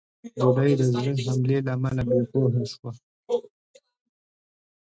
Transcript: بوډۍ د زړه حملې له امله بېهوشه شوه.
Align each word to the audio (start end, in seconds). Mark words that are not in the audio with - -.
بوډۍ 0.39 0.71
د 0.79 0.81
زړه 0.91 1.11
حملې 1.25 1.57
له 1.65 1.71
امله 1.75 2.01
بېهوشه 2.07 2.63
شوه. 2.71 2.91